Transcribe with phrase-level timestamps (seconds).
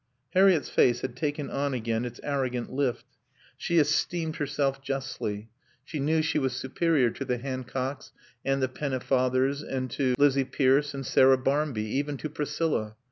[0.33, 3.05] Harriett's face had taken on again its arrogant lift.
[3.55, 5.51] She esteemed herself justly.
[5.83, 8.11] She knew she was superior to the Hancocks
[8.43, 12.95] and the Pennefathers and to Lizzie Pierce and Sarah Barmby; even to Priscilla.